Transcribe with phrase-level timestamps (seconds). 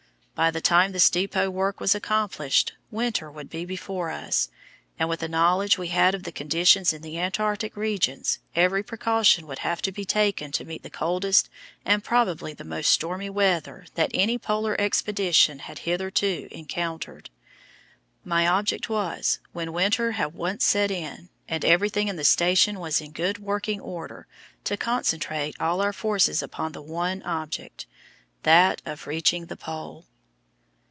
[0.33, 4.49] By the time this depot work was accomplished winter would be before us,
[4.97, 9.45] and with the knowledge we had of the conditions in the Antarctic regions, every precaution
[9.45, 11.47] would have to be taken to meet the coldest
[11.85, 17.29] and probably the most stormy weather that any Polar expedition had hitherto encountered.
[18.25, 22.99] My object was, when winter had once set in, and everything in the station was
[22.99, 24.25] in good working order,
[24.63, 27.85] to concentrate all our forces upon the one object
[28.41, 30.07] that of reaching the Pole.